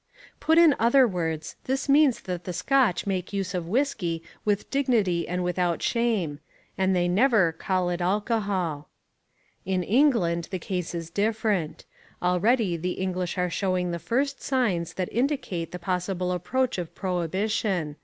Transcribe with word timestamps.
Put 0.39 0.57
in 0.57 0.75
other 0.79 1.07
words 1.07 1.57
this 1.65 1.87
means 1.87 2.21
that 2.21 2.45
the 2.45 2.53
Scotch 2.53 3.05
make 3.05 3.31
use 3.33 3.53
of 3.53 3.67
whiskey 3.67 4.23
with 4.43 4.67
dignity 4.71 5.27
and 5.27 5.43
without 5.43 5.83
shame: 5.83 6.39
and 6.75 6.95
they 6.95 7.07
never 7.07 7.51
call 7.51 7.91
it 7.91 8.01
alcohol. 8.01 8.89
In 9.63 9.83
England 9.83 10.47
the 10.49 10.57
case 10.57 10.95
is 10.95 11.11
different. 11.11 11.85
Already 12.19 12.77
the 12.77 12.93
English 12.93 13.37
are 13.37 13.51
showing 13.51 13.91
the 13.91 13.99
first 13.99 14.41
signs 14.41 14.95
that 14.95 15.07
indicate 15.11 15.71
the 15.71 15.77
possible 15.77 16.31
approach 16.31 16.79
of 16.79 16.95
prohibition. 16.95 17.95